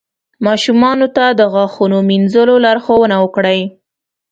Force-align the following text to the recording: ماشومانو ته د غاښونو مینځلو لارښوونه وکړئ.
ماشومانو 0.45 1.07
ته 1.15 1.25
د 1.39 1.41
غاښونو 1.53 1.97
مینځلو 2.09 2.55
لارښوونه 2.65 3.15
وکړئ. 3.19 3.61